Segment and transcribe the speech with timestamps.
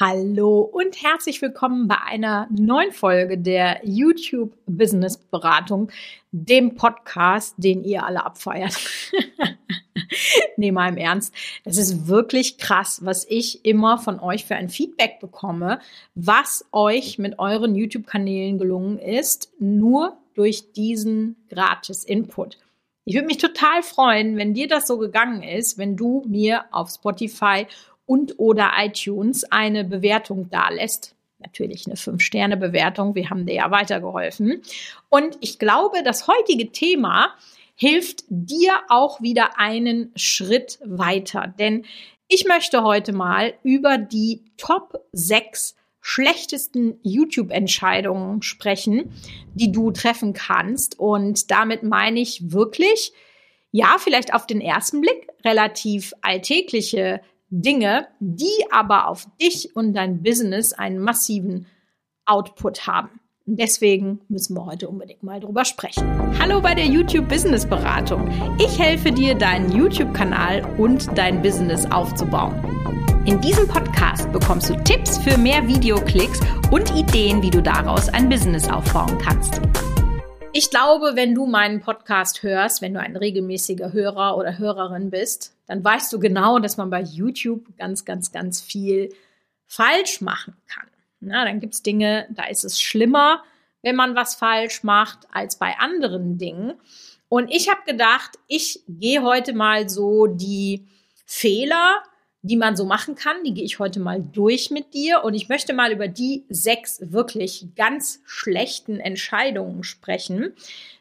[0.00, 5.90] Hallo und herzlich willkommen bei einer neuen Folge der YouTube Business Beratung,
[6.30, 8.78] dem Podcast, den ihr alle abfeiert.
[10.56, 11.34] nee, mal im Ernst.
[11.64, 15.80] Es ist wirklich krass, was ich immer von euch für ein Feedback bekomme,
[16.14, 22.56] was euch mit euren YouTube-Kanälen gelungen ist, nur durch diesen gratis Input.
[23.04, 26.88] Ich würde mich total freuen, wenn dir das so gegangen ist, wenn du mir auf
[26.88, 27.66] Spotify
[28.08, 31.14] und oder iTunes eine Bewertung dalässt.
[31.40, 33.14] Natürlich eine 5-Sterne-Bewertung.
[33.14, 34.62] Wir haben dir ja weitergeholfen.
[35.10, 37.34] Und ich glaube, das heutige Thema
[37.76, 41.54] hilft dir auch wieder einen Schritt weiter.
[41.58, 41.84] Denn
[42.28, 49.12] ich möchte heute mal über die Top 6 schlechtesten YouTube-Entscheidungen sprechen,
[49.54, 50.98] die du treffen kannst.
[50.98, 53.12] Und damit meine ich wirklich,
[53.70, 57.20] ja, vielleicht auf den ersten Blick relativ alltägliche
[57.50, 61.66] Dinge, die aber auf dich und dein Business einen massiven
[62.26, 63.20] Output haben.
[63.46, 66.04] Deswegen müssen wir heute unbedingt mal drüber sprechen.
[66.38, 68.30] Hallo bei der YouTube Business Beratung.
[68.58, 72.54] Ich helfe dir, deinen YouTube-Kanal und dein Business aufzubauen.
[73.24, 76.40] In diesem Podcast bekommst du Tipps für mehr Videoklicks
[76.70, 79.62] und Ideen, wie du daraus ein Business aufbauen kannst.
[80.54, 85.54] Ich glaube, wenn du meinen Podcast hörst, wenn du ein regelmäßiger Hörer oder Hörerin bist,
[85.66, 89.14] dann weißt du genau, dass man bei YouTube ganz, ganz, ganz viel
[89.66, 90.86] falsch machen kann.
[91.20, 93.42] Na, dann gibt es Dinge, da ist es schlimmer,
[93.82, 96.74] wenn man was falsch macht, als bei anderen Dingen.
[97.28, 100.86] Und ich habe gedacht, ich gehe heute mal so die
[101.26, 102.02] Fehler
[102.48, 103.44] die man so machen kann.
[103.44, 106.98] Die gehe ich heute mal durch mit dir und ich möchte mal über die sechs
[107.12, 110.54] wirklich ganz schlechten Entscheidungen sprechen,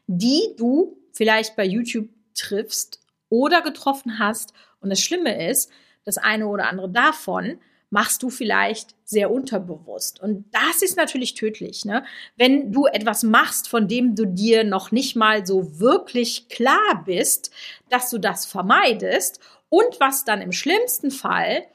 [0.08, 4.54] die du vielleicht bei YouTube triffst oder getroffen hast.
[4.82, 5.72] Und das Schlimme ist,
[6.04, 10.22] das eine oder andere davon machst du vielleicht sehr unterbewusst.
[10.22, 11.86] Und das ist natürlich tödlich.
[11.86, 12.04] Ne?
[12.36, 17.52] Wenn du etwas machst, von dem du dir noch nicht mal so wirklich klar bist,
[17.90, 19.40] dass du das vermeidest
[19.70, 21.66] und was dann im schlimmsten Fall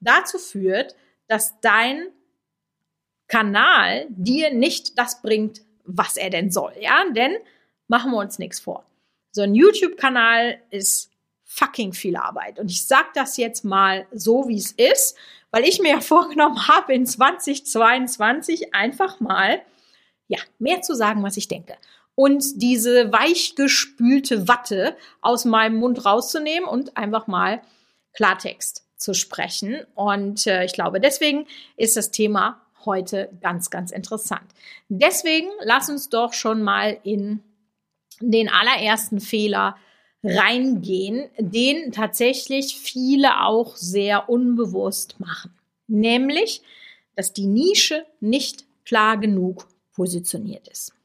[0.00, 0.94] dazu führt,
[1.28, 2.08] dass dein
[3.28, 6.72] Kanal dir nicht das bringt, was er denn soll.
[6.80, 7.36] Ja, denn
[7.88, 8.84] machen wir uns nichts vor.
[9.32, 11.10] So ein YouTube-Kanal ist
[11.44, 12.58] fucking viel Arbeit.
[12.58, 15.16] Und ich sage das jetzt mal so, wie es ist,
[15.50, 19.60] weil ich mir ja vorgenommen habe, in 2022 einfach mal,
[20.28, 21.76] ja, mehr zu sagen, was ich denke
[22.16, 27.62] und diese weichgespülte Watte aus meinem Mund rauszunehmen und einfach mal
[28.14, 29.82] Klartext zu sprechen.
[29.94, 34.46] Und äh, ich glaube, deswegen ist das Thema heute ganz, ganz interessant.
[34.88, 37.42] Deswegen lass uns doch schon mal in
[38.20, 39.76] den allerersten Fehler
[40.22, 45.54] reingehen, den tatsächlich viele auch sehr unbewusst machen.
[45.86, 46.62] Nämlich,
[47.14, 50.95] dass die Nische nicht klar genug positioniert ist.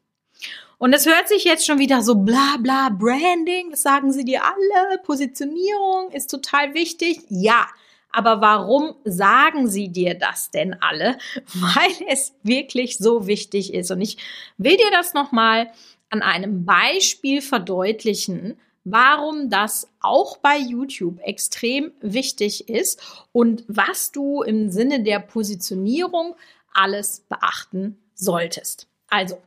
[0.82, 4.42] Und es hört sich jetzt schon wieder so bla bla Branding, das sagen sie dir
[4.44, 7.20] alle, Positionierung ist total wichtig.
[7.30, 7.68] Ja,
[8.12, 11.20] aber warum sagen sie dir das denn alle?
[11.54, 13.92] Weil es wirklich so wichtig ist.
[13.92, 14.18] Und ich
[14.58, 15.72] will dir das nochmal
[16.10, 23.00] an einem Beispiel verdeutlichen, warum das auch bei YouTube extrem wichtig ist
[23.34, 26.36] und was du im Sinne der Positionierung
[26.74, 28.88] alles beachten solltest.
[29.12, 29.38] Also,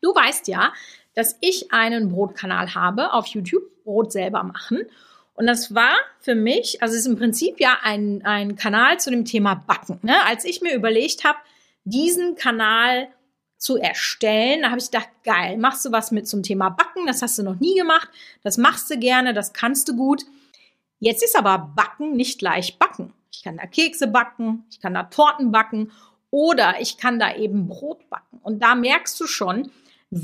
[0.00, 0.72] Du weißt ja,
[1.14, 4.82] dass ich einen Brotkanal habe auf YouTube, Brot selber machen.
[5.34, 9.10] Und das war für mich, also es ist im Prinzip ja ein, ein Kanal zu
[9.10, 9.98] dem Thema Backen.
[10.02, 10.14] Ne?
[10.26, 11.38] Als ich mir überlegt habe,
[11.84, 13.08] diesen Kanal
[13.58, 17.22] zu erstellen, da habe ich gedacht, geil, machst du was mit zum Thema Backen, das
[17.22, 18.08] hast du noch nie gemacht,
[18.42, 20.24] das machst du gerne, das kannst du gut.
[20.98, 23.12] Jetzt ist aber Backen nicht gleich Backen.
[23.30, 25.92] Ich kann da Kekse backen, ich kann da Torten backen
[26.30, 28.38] oder ich kann da eben Brot backen.
[28.42, 29.70] Und da merkst du schon,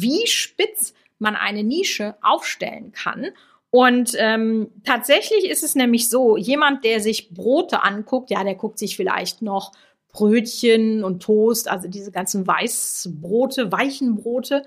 [0.01, 3.29] wie spitz man eine Nische aufstellen kann.
[3.71, 8.79] Und ähm, tatsächlich ist es nämlich so, jemand, der sich Brote anguckt, ja, der guckt
[8.79, 9.73] sich vielleicht noch
[10.13, 14.65] Brötchen und Toast, also diese ganzen Weißbrote, weichen Brote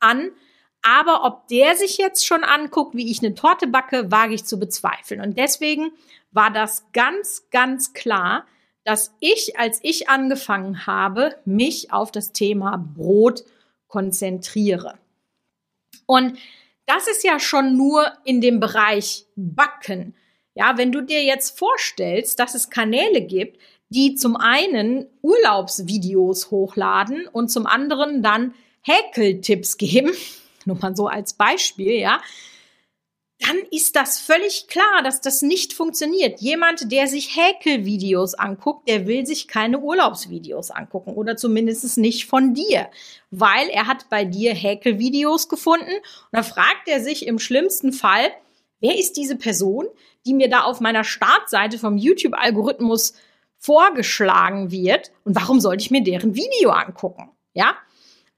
[0.00, 0.30] an.
[0.80, 4.58] Aber ob der sich jetzt schon anguckt, wie ich eine Torte backe, wage ich zu
[4.58, 5.20] bezweifeln.
[5.20, 5.90] Und deswegen
[6.30, 8.46] war das ganz, ganz klar,
[8.84, 13.44] dass ich, als ich angefangen habe, mich auf das Thema Brot
[13.88, 14.98] konzentriere.
[16.06, 16.38] Und
[16.86, 20.14] das ist ja schon nur in dem Bereich Backen.
[20.54, 27.28] Ja, wenn du dir jetzt vorstellst, dass es Kanäle gibt, die zum einen Urlaubsvideos hochladen
[27.28, 30.12] und zum anderen dann Häkeltipps geben,
[30.64, 32.20] nur mal so als Beispiel, ja,
[33.40, 36.40] dann ist das völlig klar, dass das nicht funktioniert.
[36.40, 42.54] Jemand, der sich Häkelvideos anguckt, der will sich keine Urlaubsvideos angucken oder zumindest nicht von
[42.54, 42.88] dir,
[43.30, 48.30] weil er hat bei dir Häkelvideos gefunden und dann fragt er sich im schlimmsten Fall,
[48.80, 49.86] wer ist diese Person,
[50.24, 53.14] die mir da auf meiner Startseite vom YouTube-Algorithmus
[53.58, 57.30] vorgeschlagen wird und warum sollte ich mir deren Video angucken?
[57.52, 57.76] Ja?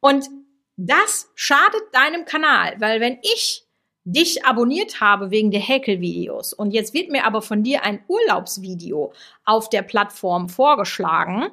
[0.01, 0.29] Und
[0.77, 3.68] das schadet deinem Kanal, weil wenn ich
[4.13, 9.13] dich abonniert habe wegen der Häkelvideos und jetzt wird mir aber von dir ein Urlaubsvideo
[9.45, 11.49] auf der Plattform vorgeschlagen,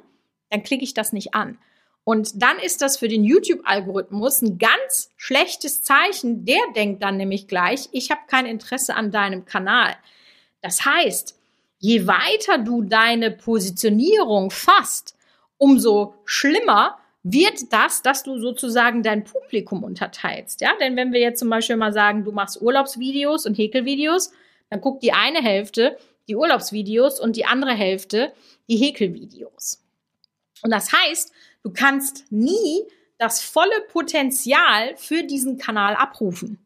[0.50, 1.58] dann klicke ich das nicht an.
[2.04, 6.44] Und dann ist das für den YouTube-Algorithmus ein ganz schlechtes Zeichen.
[6.44, 9.96] Der denkt dann nämlich gleich, ich habe kein Interesse an deinem Kanal.
[10.62, 11.36] Das heißt,
[11.78, 15.16] je weiter du deine Positionierung fasst,
[15.58, 16.96] umso schlimmer
[17.28, 20.60] wird das, dass du sozusagen dein Publikum unterteilst.
[20.60, 24.30] Ja, denn wenn wir jetzt zum Beispiel mal sagen, du machst Urlaubsvideos und Häkelvideos,
[24.70, 25.96] dann guckt die eine Hälfte
[26.28, 28.32] die Urlaubsvideos und die andere Hälfte
[28.68, 29.82] die Häkelvideos.
[30.62, 31.32] Und das heißt,
[31.62, 32.82] du kannst nie
[33.18, 36.58] das volle Potenzial für diesen Kanal abrufen.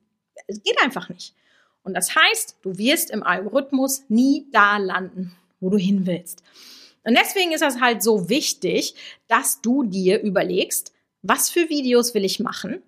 [0.46, 1.34] Es geht einfach nicht.
[1.82, 6.42] Und das heißt, du wirst im Algorithmus nie da landen, wo du hin willst.
[7.10, 8.94] Und deswegen ist das halt so wichtig,
[9.26, 10.92] dass du dir überlegst,
[11.22, 12.84] was für Videos will ich machen?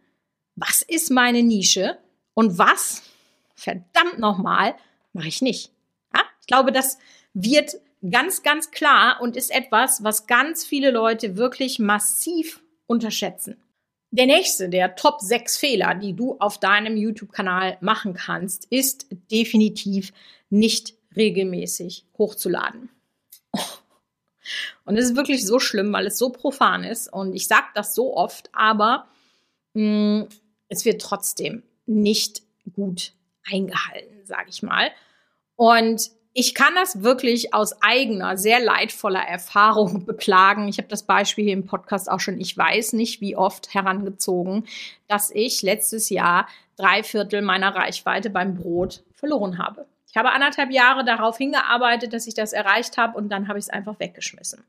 [0.54, 1.98] Was ist meine Nische?
[2.32, 3.02] Und was,
[3.56, 4.76] verdammt nochmal,
[5.12, 5.72] mache ich nicht?
[6.14, 6.22] Ja?
[6.40, 6.98] Ich glaube, das
[7.34, 13.60] wird ganz, ganz klar und ist etwas, was ganz viele Leute wirklich massiv unterschätzen.
[14.12, 20.12] Der nächste, der Top 6 Fehler, die du auf deinem YouTube-Kanal machen kannst, ist definitiv
[20.48, 22.88] nicht regelmäßig hochzuladen.
[24.84, 27.12] Und es ist wirklich so schlimm, weil es so profan ist.
[27.12, 29.06] Und ich sage das so oft, aber
[29.74, 30.28] mh, mm,
[30.68, 32.42] es wird trotzdem nicht
[32.74, 33.12] gut
[33.50, 34.90] eingehalten, sage ich mal.
[35.56, 40.68] Und ich kann das wirklich aus eigener, sehr leidvoller Erfahrung beklagen.
[40.68, 44.64] Ich habe das Beispiel hier im Podcast auch schon, ich weiß nicht wie oft herangezogen,
[45.08, 49.86] dass ich letztes Jahr drei Viertel meiner Reichweite beim Brot verloren habe.
[50.12, 53.64] Ich habe anderthalb Jahre darauf hingearbeitet, dass ich das erreicht habe und dann habe ich
[53.64, 54.62] es einfach weggeschmissen.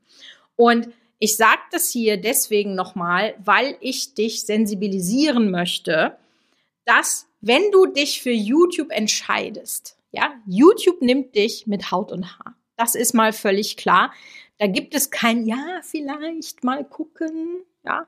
[0.56, 0.88] Und
[1.18, 6.16] ich sage das hier deswegen nochmal, weil ich dich sensibilisieren möchte,
[6.86, 12.56] dass wenn du dich für YouTube entscheidest, ja, YouTube nimmt dich mit Haut und Haar.
[12.76, 14.14] Das ist mal völlig klar.
[14.56, 18.06] Da gibt es kein Ja, vielleicht mal gucken, ja,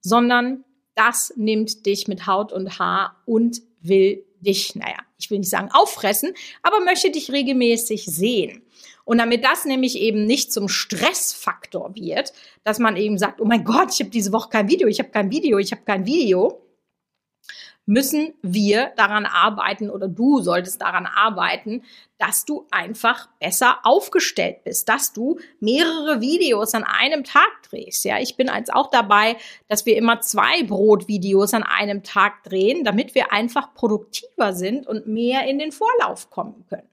[0.00, 0.64] sondern
[0.94, 5.70] das nimmt dich mit Haut und Haar und will dich, naja, ich will nicht sagen
[5.72, 6.32] auffressen,
[6.62, 8.62] aber möchte dich regelmäßig sehen.
[9.04, 12.32] Und damit das nämlich eben nicht zum Stressfaktor wird,
[12.64, 15.10] dass man eben sagt, oh mein Gott, ich habe diese Woche kein Video, ich habe
[15.10, 16.60] kein Video, ich habe kein Video,
[17.86, 21.82] müssen wir daran arbeiten oder du solltest daran arbeiten,
[22.18, 28.04] dass du einfach besser aufgestellt bist, dass du mehrere Videos an einem Tag drehst.
[28.04, 29.36] Ja, ich bin als auch dabei,
[29.68, 35.06] dass wir immer zwei Brotvideos an einem Tag drehen, damit wir einfach produktiver sind und
[35.06, 36.88] mehr in den Vorlauf kommen können.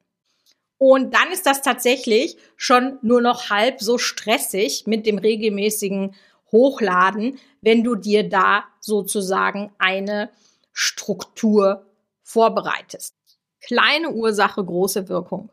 [0.77, 6.13] Und dann ist das tatsächlich schon nur noch halb so stressig mit dem regelmäßigen
[6.51, 10.29] Hochladen, wenn du dir da sozusagen eine
[10.73, 11.85] Struktur
[12.21, 13.15] vorbereitest.
[13.61, 15.49] Kleine Ursache, große Wirkung.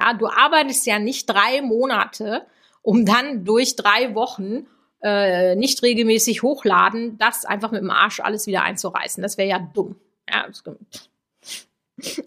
[0.00, 2.46] Ja, du arbeitest ja nicht drei Monate,
[2.82, 4.66] um dann durch drei Wochen
[5.02, 9.22] äh, nicht regelmäßig hochladen, das einfach mit dem Arsch alles wieder einzureißen.
[9.22, 9.96] Das wäre ja dumm.
[10.28, 10.46] Ja,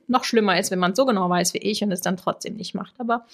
[0.07, 2.73] noch schlimmer ist, wenn man so genau weiß wie ich und es dann trotzdem nicht
[2.73, 2.93] macht.
[2.99, 3.25] Aber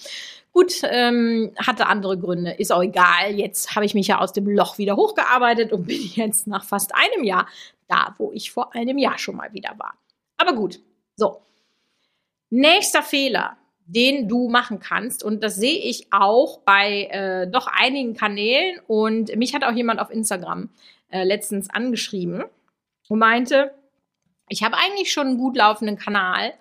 [0.52, 2.52] gut, ähm, hatte andere Gründe.
[2.52, 3.32] Ist auch egal.
[3.34, 6.92] Jetzt habe ich mich ja aus dem Loch wieder hochgearbeitet und bin jetzt nach fast
[6.94, 7.46] einem Jahr
[7.88, 9.94] da, wo ich vor einem Jahr schon mal wieder war.
[10.36, 10.80] Aber gut,
[11.16, 11.40] so.
[12.50, 18.14] Nächster Fehler, den du machen kannst, und das sehe ich auch bei äh, doch einigen
[18.14, 20.70] Kanälen, und mich hat auch jemand auf Instagram
[21.10, 22.44] äh, letztens angeschrieben
[23.08, 23.72] und meinte,
[24.48, 26.54] ich habe eigentlich schon einen gut laufenden Kanal,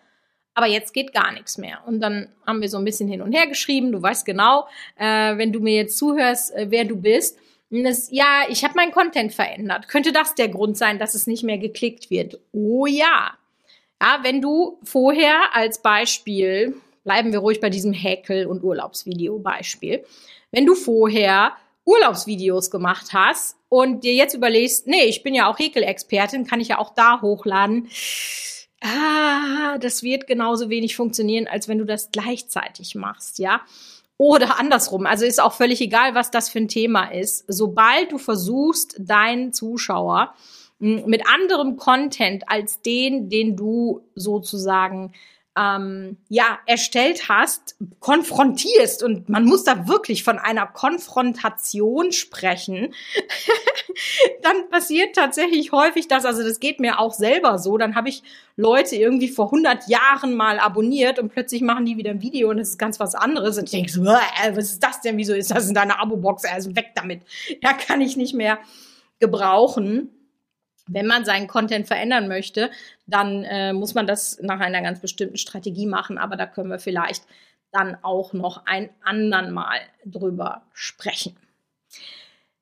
[0.53, 1.79] aber jetzt geht gar nichts mehr.
[1.85, 3.91] Und dann haben wir so ein bisschen hin und her geschrieben.
[3.91, 7.37] Du weißt genau, äh, wenn du mir jetzt zuhörst, äh, wer du bist.
[7.69, 9.87] Das, ja, ich habe meinen Content verändert.
[9.87, 12.39] Könnte das der Grund sein, dass es nicht mehr geklickt wird?
[12.51, 13.33] Oh ja.
[13.99, 20.03] Ja, wenn du vorher als Beispiel, bleiben wir ruhig bei diesem Häkel- und Urlaubsvideo-Beispiel,
[20.51, 21.53] wenn du vorher
[21.85, 26.69] Urlaubsvideos gemacht hast und dir jetzt überlegst, nee, ich bin ja auch Häkelexpertin, kann ich
[26.69, 27.89] ja auch da hochladen.
[28.81, 33.61] Ah, das wird genauso wenig funktionieren, als wenn du das gleichzeitig machst, ja.
[34.17, 35.05] Oder andersrum.
[35.05, 37.45] Also ist auch völlig egal, was das für ein Thema ist.
[37.47, 40.33] Sobald du versuchst, deinen Zuschauer
[40.79, 45.13] mit anderem Content als den, den du sozusagen
[45.55, 52.93] ähm, ja erstellt hast, konfrontierst und man muss da wirklich von einer Konfrontation sprechen,
[54.41, 56.25] dann passiert tatsächlich häufig das.
[56.25, 57.77] Also das geht mir auch selber so.
[57.77, 58.23] Dann habe ich
[58.55, 62.57] Leute irgendwie vor 100 Jahren mal abonniert und plötzlich machen die wieder ein Video und
[62.57, 65.17] es ist ganz was anderes und ich denke so, äh, was ist das denn?
[65.17, 66.45] Wieso ist das in deiner Abo-Box?
[66.45, 67.21] Also weg damit.
[67.61, 68.59] Ja, kann ich nicht mehr
[69.19, 70.09] gebrauchen.
[70.87, 72.69] Wenn man seinen Content verändern möchte,
[73.05, 76.79] dann äh, muss man das nach einer ganz bestimmten Strategie machen, aber da können wir
[76.79, 77.23] vielleicht
[77.71, 81.35] dann auch noch ein andern Mal drüber sprechen.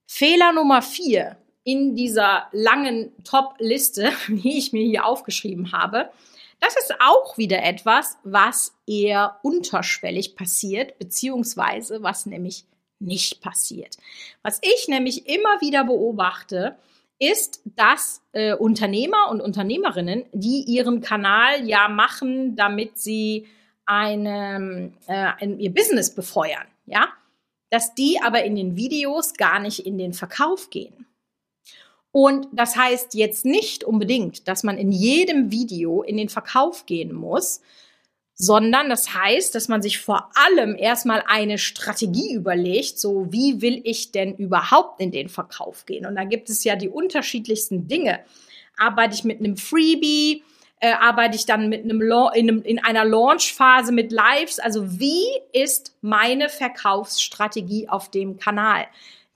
[0.07, 6.11] Fehler Nummer vier in dieser langen Top-Liste, die ich mir hier aufgeschrieben habe,
[6.59, 12.65] das ist auch wieder etwas, was eher unterschwellig passiert, beziehungsweise was nämlich
[12.99, 13.97] nicht passiert.
[14.43, 16.77] Was ich nämlich immer wieder beobachte,
[17.21, 23.47] ist, dass äh, Unternehmer und Unternehmerinnen, die ihren Kanal ja machen, damit sie
[23.85, 27.09] eine, äh, ein, ihr Business befeuern, ja,
[27.69, 31.05] dass die aber in den Videos gar nicht in den Verkauf gehen.
[32.11, 37.13] Und das heißt jetzt nicht unbedingt, dass man in jedem Video in den Verkauf gehen
[37.13, 37.61] muss,
[38.41, 43.81] sondern das heißt, dass man sich vor allem erstmal eine Strategie überlegt, so wie will
[43.83, 46.07] ich denn überhaupt in den Verkauf gehen?
[46.07, 48.21] Und da gibt es ja die unterschiedlichsten Dinge.
[48.77, 50.43] Arbeite ich mit einem Freebie?
[50.79, 54.57] Äh, arbeite ich dann mit einem, in, einem in einer Launchphase mit Lives?
[54.57, 58.87] Also wie ist meine Verkaufsstrategie auf dem Kanal?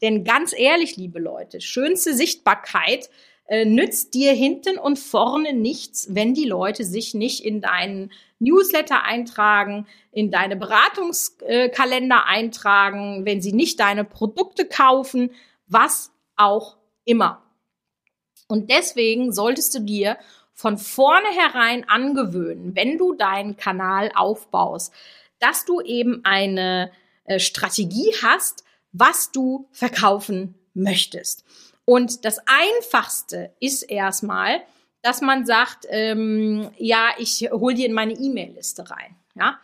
[0.01, 3.11] Denn ganz ehrlich, liebe Leute, schönste Sichtbarkeit
[3.45, 9.03] äh, nützt dir hinten und vorne nichts, wenn die Leute sich nicht in deinen Newsletter
[9.03, 15.31] eintragen, in deine Beratungskalender eintragen, wenn sie nicht deine Produkte kaufen,
[15.67, 17.41] was auch immer.
[18.47, 20.17] Und deswegen solltest du dir
[20.53, 24.93] von vornherein angewöhnen, wenn du deinen Kanal aufbaust,
[25.39, 26.91] dass du eben eine
[27.25, 31.43] äh, Strategie hast, was du verkaufen möchtest.
[31.83, 34.61] Und das Einfachste ist erstmal,
[35.05, 39.15] dass man sagt, ähm, ja, ich hole dir in meine E-Mail-Liste rein.
[39.35, 39.59] Ja?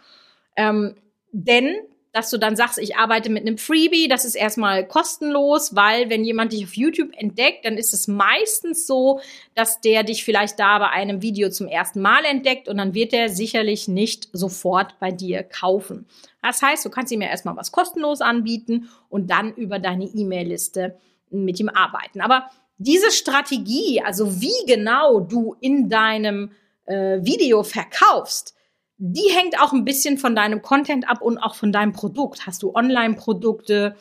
[0.55, 0.93] Ähm,
[1.31, 1.77] denn
[2.11, 6.23] dass du dann sagst, ich arbeite mit einem Freebie, das ist erstmal kostenlos, weil wenn
[6.23, 9.19] jemand dich auf YouTube entdeckt, dann ist es meistens so,
[9.55, 13.13] dass der dich vielleicht da bei einem Video zum ersten Mal entdeckt und dann wird
[13.13, 16.05] er sicherlich nicht sofort bei dir kaufen.
[16.43, 20.99] Das heißt, du kannst ihm ja erstmal was kostenlos anbieten und dann über deine E-Mail-Liste
[21.31, 22.21] mit ihm arbeiten.
[22.21, 22.49] Aber
[22.83, 26.51] diese Strategie, also wie genau du in deinem
[26.85, 28.55] äh, Video verkaufst,
[28.97, 32.45] die hängt auch ein bisschen von deinem Content ab und auch von deinem Produkt.
[32.45, 33.95] Hast du Online-Produkte?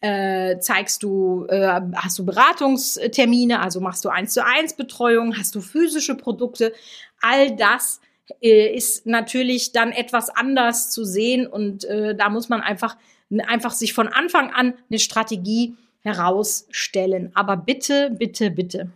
[0.00, 5.54] Äh, zeigst du, äh, hast du Beratungstermine, also machst du eins zu eins Betreuung, hast
[5.56, 6.72] du physische Produkte,
[7.20, 8.00] all das
[8.40, 12.96] äh, ist natürlich dann etwas anders zu sehen und äh, da muss man einfach
[13.46, 17.30] einfach sich von Anfang an eine Strategie herausstellen.
[17.34, 18.90] Aber bitte, bitte, bitte,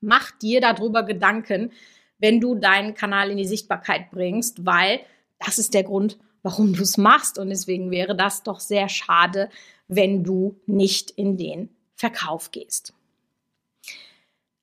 [0.00, 1.72] mach dir darüber Gedanken,
[2.18, 5.00] wenn du deinen Kanal in die Sichtbarkeit bringst, weil
[5.38, 7.38] das ist der Grund, warum du es machst.
[7.38, 9.50] Und deswegen wäre das doch sehr schade,
[9.88, 12.92] wenn du nicht in den Verkauf gehst.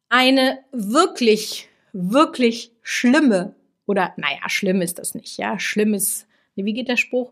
[0.10, 6.88] Eine wirklich, wirklich schlimme, oder naja, schlimm ist das nicht, ja, schlimm ist, wie geht
[6.88, 7.32] der Spruch?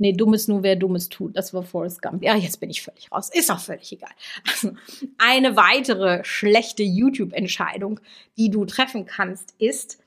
[0.00, 1.36] Nee, dummes nur, wer dummes tut.
[1.36, 2.22] Das war Forrest Gump.
[2.22, 3.28] Ja, jetzt bin ich völlig raus.
[3.34, 4.10] Ist auch völlig egal.
[4.48, 4.72] Also,
[5.18, 8.00] eine weitere schlechte YouTube-Entscheidung,
[8.38, 9.98] die du treffen kannst, ist,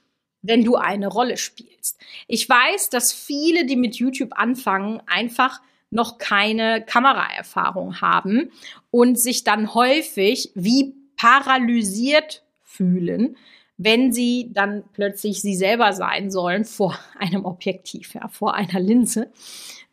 [0.41, 1.99] wenn du eine Rolle spielst.
[2.27, 8.51] Ich weiß, dass viele, die mit YouTube anfangen, einfach noch keine Kameraerfahrung haben
[8.89, 13.37] und sich dann häufig wie paralysiert fühlen,
[13.83, 19.29] wenn sie dann plötzlich sie selber sein sollen vor einem Objektiv, ja, vor einer Linse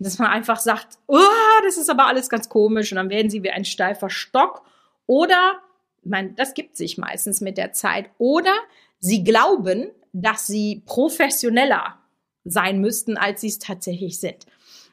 [0.01, 1.19] dass man einfach sagt, oh,
[1.63, 4.63] das ist aber alles ganz komisch und dann werden sie wie ein steifer Stock.
[5.07, 5.61] Oder,
[6.03, 8.11] ich meine, das gibt sich meistens mit der Zeit.
[8.19, 8.55] Oder
[8.99, 11.99] sie glauben, dass sie professioneller
[12.45, 14.47] sein müssten, als sie es tatsächlich sind.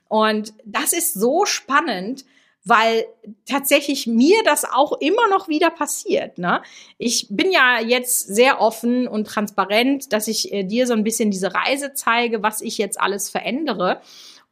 [0.10, 2.26] Und das ist so spannend,
[2.68, 3.06] weil
[3.46, 6.38] tatsächlich mir das auch immer noch wieder passiert.
[6.38, 6.62] Ne?
[6.98, 11.32] Ich bin ja jetzt sehr offen und transparent, dass ich äh, dir so ein bisschen
[11.32, 14.02] diese Reise zeige, was ich jetzt alles verändere.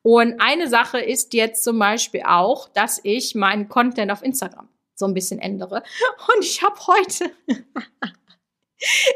[0.02, 5.06] Und eine Sache ist jetzt zum Beispiel auch, dass ich meinen Content auf Instagram so
[5.06, 5.84] ein bisschen ändere.
[6.36, 7.32] Und ich habe heute,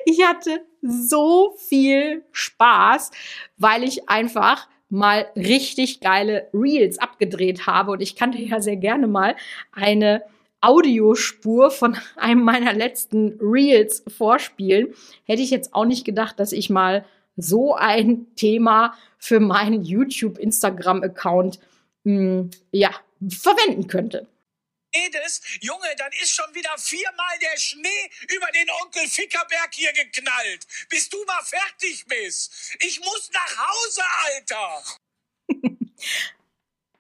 [0.06, 3.12] ich hatte so viel Spaß,
[3.58, 7.92] weil ich einfach mal richtig geile Reels abgedreht habe.
[7.92, 9.36] Und ich kann dir ja sehr gerne mal
[9.72, 10.24] eine
[10.62, 14.94] Audiospur von einem meiner letzten Reels vorspielen.
[15.26, 17.06] Hätte ich jetzt auch nicht gedacht, dass ich mal
[17.38, 21.60] so ein Thema für meinen YouTube Instagram Account
[22.04, 22.90] hm, ja
[23.30, 24.28] verwenden könnte
[24.96, 30.68] redest, Junge, dann ist schon wieder viermal der Schnee über den Onkel Fickerberg hier geknallt,
[30.90, 32.76] bis du mal fertig bist.
[32.82, 34.84] Ich muss nach Hause, Alter.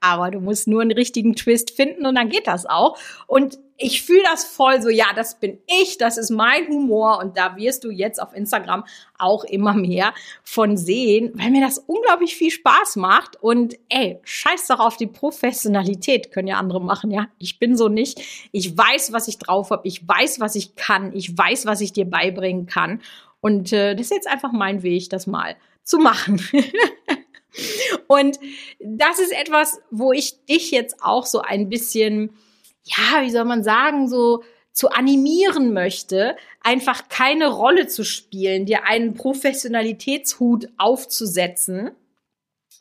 [0.01, 2.97] Aber du musst nur einen richtigen Twist finden und dann geht das auch.
[3.27, 7.37] Und ich fühle das voll so, ja, das bin ich, das ist mein Humor und
[7.37, 8.83] da wirst du jetzt auf Instagram
[9.17, 14.67] auch immer mehr von sehen, weil mir das unglaublich viel Spaß macht und ey, scheiß
[14.67, 17.27] doch auf die Professionalität, können ja andere machen, ja.
[17.37, 18.21] Ich bin so nicht.
[18.51, 21.93] Ich weiß, was ich drauf habe, ich weiß, was ich kann, ich weiß, was ich
[21.93, 23.01] dir beibringen kann
[23.39, 26.41] und äh, das ist jetzt einfach mein Weg, das mal zu machen.
[28.07, 28.39] und
[28.79, 32.31] das ist etwas, wo ich dich jetzt auch so ein bisschen
[32.83, 38.85] ja, wie soll man sagen, so zu animieren möchte, einfach keine Rolle zu spielen, dir
[38.85, 41.91] einen Professionalitätshut aufzusetzen,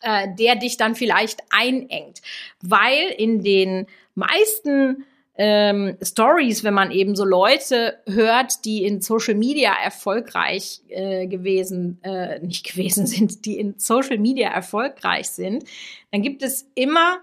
[0.03, 2.23] äh, der dich dann vielleicht einengt.
[2.63, 5.07] Weil in den meisten
[5.39, 11.99] ähm, Stories, wenn man eben so Leute hört, die in Social Media erfolgreich äh, gewesen,
[12.03, 15.65] äh, nicht gewesen sind, die in Social Media erfolgreich sind,
[16.11, 17.21] dann gibt es immer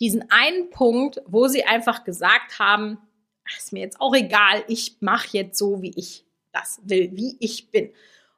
[0.00, 2.98] diesen einen Punkt, wo sie einfach gesagt haben,
[3.56, 7.70] ist mir jetzt auch egal, ich mache jetzt so, wie ich das will, wie ich
[7.70, 7.90] bin.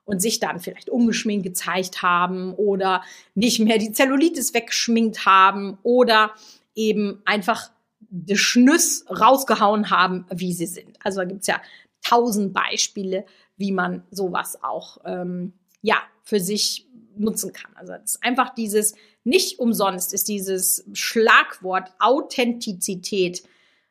[0.04, 3.04] Und sich dann vielleicht ungeschminkt gezeigt haben oder
[3.34, 6.32] nicht mehr die Zellulitis weggeschminkt haben oder
[6.74, 10.98] eben einfach de Schnüss rausgehauen haben, wie sie sind.
[11.04, 11.62] Also da gibt's ja
[12.02, 13.24] tausend Beispiele,
[13.56, 15.52] wie man sowas auch ähm,
[15.82, 17.70] ja für sich nutzen kann.
[17.74, 23.42] Also es ist einfach dieses, nicht umsonst ist dieses Schlagwort Authentizität,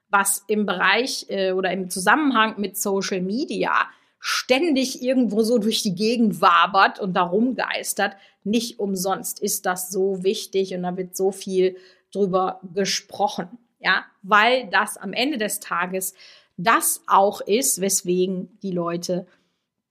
[0.10, 3.88] was im Bereich äh, oder im Zusammenhang mit Social Media
[4.20, 8.16] ständig irgendwo so durch die Gegend wabert und darum geistert.
[8.44, 11.78] Nicht umsonst ist das so wichtig und da wird so viel
[12.12, 13.58] drüber gesprochen.
[13.80, 16.14] Ja, weil das am Ende des Tages
[16.58, 19.26] das auch ist, weswegen die Leute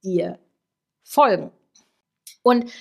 [0.03, 0.39] dir
[1.03, 1.51] folgen.
[2.43, 2.71] Und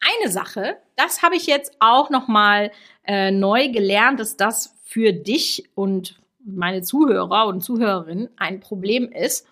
[0.00, 2.70] eine Sache, das habe ich jetzt auch noch mal
[3.04, 9.46] äh, neu gelernt, dass das für dich und meine Zuhörer und Zuhörerinnen ein Problem ist.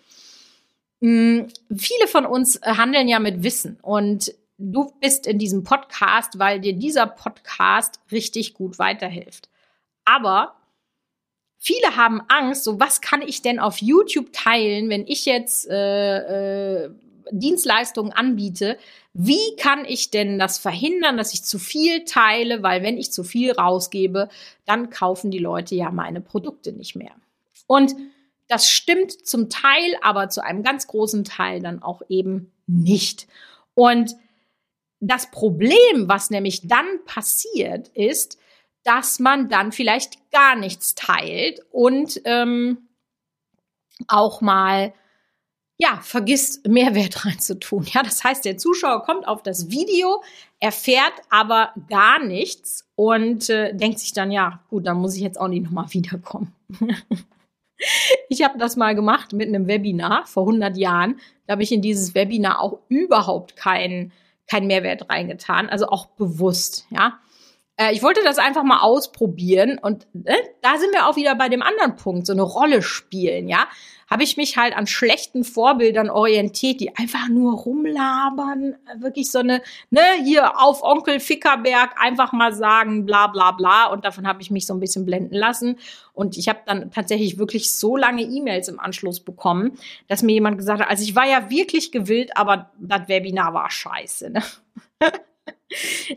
[1.01, 6.59] Hm, viele von uns handeln ja mit Wissen und du bist in diesem Podcast, weil
[6.59, 9.49] dir dieser Podcast richtig gut weiterhilft.
[10.05, 10.55] Aber
[11.57, 16.85] viele haben Angst, so was kann ich denn auf YouTube teilen, wenn ich jetzt äh,
[16.85, 16.89] äh,
[17.31, 18.77] Dienstleistungen anbiete,
[19.13, 23.23] wie kann ich denn das verhindern, dass ich zu viel teile, weil wenn ich zu
[23.23, 24.29] viel rausgebe,
[24.65, 27.15] dann kaufen die Leute ja meine Produkte nicht mehr.
[27.67, 27.95] Und
[28.47, 33.27] das stimmt zum Teil, aber zu einem ganz großen Teil dann auch eben nicht.
[33.73, 34.15] Und
[34.99, 38.37] das Problem, was nämlich dann passiert, ist,
[38.83, 42.87] dass man dann vielleicht gar nichts teilt und ähm,
[44.07, 44.93] auch mal
[45.77, 47.85] ja, vergisst Mehrwert reinzutun.
[47.93, 50.23] Ja, das heißt, der Zuschauer kommt auf das Video,
[50.59, 55.39] erfährt aber gar nichts und äh, denkt sich dann, ja, gut, dann muss ich jetzt
[55.39, 56.53] auch nicht nochmal wiederkommen.
[58.29, 61.19] ich habe das mal gemacht mit einem Webinar vor 100 Jahren.
[61.45, 64.11] Da habe ich in dieses Webinar auch überhaupt keinen
[64.47, 67.19] kein Mehrwert reingetan, also auch bewusst, ja.
[67.77, 71.49] Äh, ich wollte das einfach mal ausprobieren und äh, da sind wir auch wieder bei
[71.49, 73.67] dem anderen Punkt, so eine Rolle spielen, ja.
[74.07, 79.63] Habe ich mich halt an schlechten Vorbildern orientiert, die einfach nur rumlabern, wirklich so eine,
[79.89, 83.87] ne, hier auf Onkel Fickerberg einfach mal sagen, bla bla bla.
[83.87, 85.79] Und davon habe ich mich so ein bisschen blenden lassen.
[86.13, 89.75] Und ich habe dann tatsächlich wirklich so lange E-Mails im Anschluss bekommen,
[90.07, 93.71] dass mir jemand gesagt hat, also ich war ja wirklich gewillt, aber das Webinar war
[93.71, 94.29] scheiße.
[94.29, 94.43] Ne?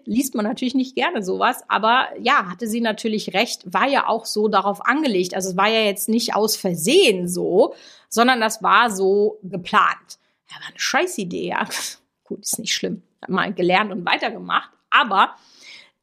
[0.04, 4.26] Liest man natürlich nicht gerne sowas, aber ja, hatte sie natürlich recht, war ja auch
[4.26, 5.34] so darauf angelegt.
[5.34, 7.74] Also es war ja jetzt nicht aus Versehen so,
[8.08, 10.18] sondern das war so geplant.
[10.50, 11.66] Ja, war eine scheiß Idee, ja.
[12.24, 13.02] Gut, ist nicht schlimm.
[13.26, 15.34] Mal gelernt und weitergemacht, aber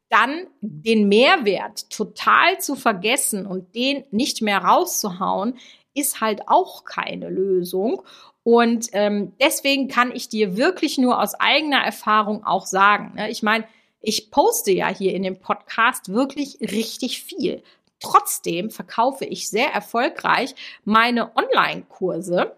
[0.08, 5.58] dann den Mehrwert total zu vergessen und den nicht mehr rauszuhauen,
[5.94, 8.02] ist halt auch keine Lösung.
[8.46, 13.14] Und ähm, deswegen kann ich dir wirklich nur aus eigener Erfahrung auch sagen.
[13.16, 13.28] Ne?
[13.28, 13.64] Ich meine,
[14.00, 17.64] ich poste ja hier in dem Podcast wirklich richtig viel.
[17.98, 20.54] Trotzdem verkaufe ich sehr erfolgreich
[20.84, 22.54] meine Online-Kurse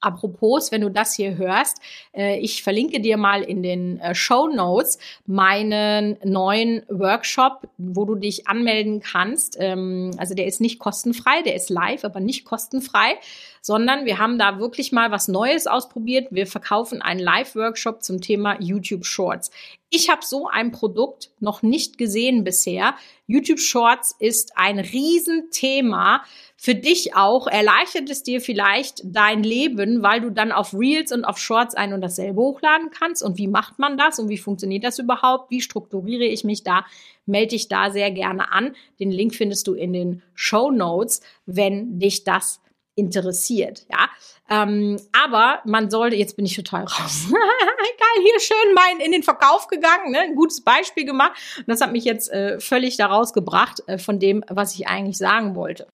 [0.00, 1.78] Apropos, wenn du das hier hörst,
[2.14, 8.14] äh, ich verlinke dir mal in den äh, Show Notes meinen neuen Workshop, wo du
[8.14, 9.56] dich anmelden kannst.
[9.58, 13.16] Ähm, also der ist nicht kostenfrei, der ist live, aber nicht kostenfrei,
[13.60, 16.28] sondern wir haben da wirklich mal was Neues ausprobiert.
[16.30, 19.50] Wir verkaufen einen Live-Workshop zum Thema YouTube Shorts.
[19.90, 22.94] Ich habe so ein Produkt noch nicht gesehen bisher.
[23.26, 26.22] YouTube Shorts ist ein Riesenthema
[26.56, 27.46] für dich auch.
[27.46, 31.94] Erleichtert es dir vielleicht dein Leben, weil du dann auf Reels und auf Shorts ein
[31.94, 33.22] und dasselbe hochladen kannst.
[33.22, 35.50] Und wie macht man das und wie funktioniert das überhaupt?
[35.50, 36.84] Wie strukturiere ich mich da?
[37.24, 38.74] Melde dich da sehr gerne an.
[39.00, 42.60] Den Link findest du in den Show Notes, wenn dich das
[42.98, 44.08] interessiert, ja.
[44.50, 47.26] Ähm, aber man sollte, jetzt bin ich total raus.
[47.30, 50.20] Geil, hier schön mein in den Verkauf gegangen, ne?
[50.20, 51.32] ein gutes Beispiel gemacht.
[51.58, 55.18] Und das hat mich jetzt äh, völlig da rausgebracht äh, von dem, was ich eigentlich
[55.18, 55.86] sagen wollte.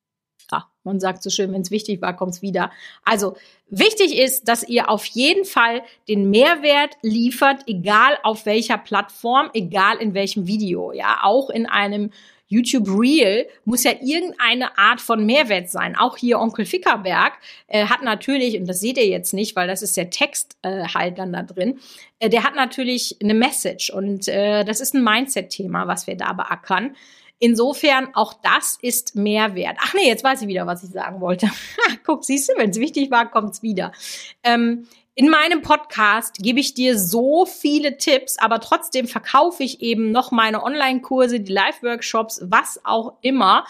[0.52, 2.70] Ja, man sagt so schön, wenn es wichtig war, kommt es wieder.
[3.04, 3.36] Also
[3.68, 9.96] wichtig ist, dass ihr auf jeden Fall den Mehrwert liefert, egal auf welcher Plattform, egal
[9.96, 10.92] in welchem Video.
[10.92, 12.10] Ja, auch in einem
[12.54, 15.96] YouTube Real muss ja irgendeine Art von Mehrwert sein.
[15.96, 17.32] Auch hier Onkel Fickerberg
[17.66, 20.84] äh, hat natürlich, und das seht ihr jetzt nicht, weil das ist der Text äh,
[20.86, 21.80] halt dann da drin,
[22.20, 26.32] äh, der hat natürlich eine Message und äh, das ist ein Mindset-Thema, was wir da
[26.32, 26.94] beackern.
[27.40, 29.76] Insofern auch das ist Mehrwert.
[29.80, 31.50] Ach nee, jetzt weiß ich wieder, was ich sagen wollte.
[32.04, 33.92] Guck, siehst du, wenn es wichtig war, kommt's wieder.
[34.44, 34.86] Ähm,
[35.16, 40.32] in meinem Podcast gebe ich dir so viele Tipps, aber trotzdem verkaufe ich eben noch
[40.32, 43.64] meine Online-Kurse, die Live-Workshops, was auch immer.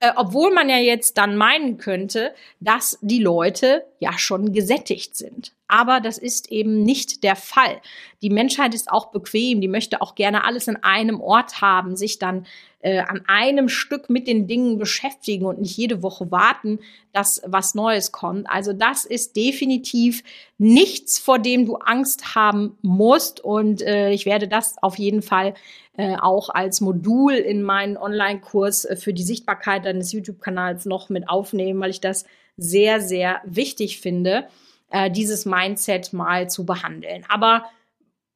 [0.00, 5.52] Äh, obwohl man ja jetzt dann meinen könnte, dass die Leute ja schon gesättigt sind.
[5.70, 7.80] Aber das ist eben nicht der Fall.
[8.22, 12.18] Die Menschheit ist auch bequem, die möchte auch gerne alles in einem Ort haben, sich
[12.18, 12.44] dann
[12.80, 16.80] äh, an einem Stück mit den Dingen beschäftigen und nicht jede Woche warten,
[17.12, 18.50] dass was Neues kommt.
[18.50, 20.24] Also das ist definitiv
[20.58, 23.38] nichts, vor dem du Angst haben musst.
[23.40, 25.54] Und äh, ich werde das auf jeden Fall
[25.96, 31.80] äh, auch als Modul in meinen Online-Kurs für die Sichtbarkeit deines YouTube-Kanals noch mit aufnehmen,
[31.80, 32.24] weil ich das
[32.56, 34.48] sehr, sehr wichtig finde,
[34.90, 37.24] äh, dieses Mindset mal zu behandeln.
[37.28, 37.64] Aber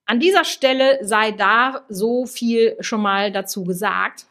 [0.07, 4.27] an dieser Stelle sei da so viel schon mal dazu gesagt.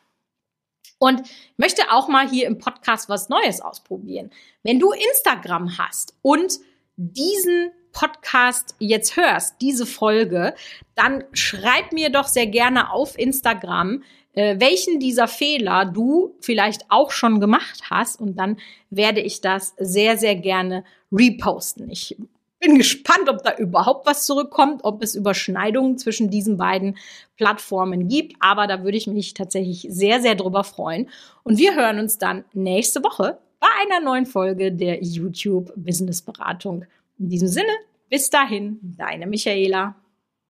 [1.00, 1.22] Und
[1.58, 4.32] möchte auch mal hier im Podcast was Neues ausprobieren.
[4.62, 6.60] Wenn du Instagram hast und
[6.96, 10.54] diesen Podcast jetzt hörst, diese Folge,
[10.96, 17.12] dann schreib mir doch sehr gerne auf Instagram, äh, welchen dieser Fehler du vielleicht auch
[17.12, 18.22] schon gemacht hast.
[18.22, 18.58] Und dann
[18.90, 21.90] werde ich das sehr, sehr gerne reposten.
[21.90, 22.18] Ich
[22.60, 26.98] bin gespannt, ob da überhaupt was zurückkommt, ob es Überschneidungen zwischen diesen beiden
[27.38, 28.36] Plattformen gibt.
[28.40, 31.10] Aber da würde ich mich tatsächlich sehr, sehr drüber freuen.
[31.44, 36.86] Und wir hören uns dann nächste Woche bei einer neuen Folge der YouTube Business Beratung.
[37.20, 37.72] In diesem Sinne,
[38.10, 39.96] bis dahin, deine Michaela.